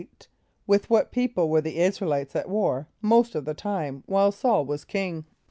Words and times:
= 0.37 0.45
With 0.65 0.89
what 0.89 1.11
people 1.11 1.47
were 1.47 1.61
the 1.61 1.77
[)I][s+]´ra 1.77 2.01
el 2.07 2.11
[=i]tes 2.13 2.35
at 2.35 2.49
war 2.49 2.87
most 3.03 3.35
of 3.35 3.45
the 3.45 3.53
time 3.53 4.01
while 4.07 4.29
S[a:]ul 4.31 4.65
was 4.65 4.83
king? 4.83 5.25